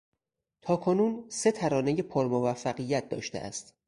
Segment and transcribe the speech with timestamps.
[0.61, 3.75] تاکنون سه ترانهی پر موفقیت داشته است.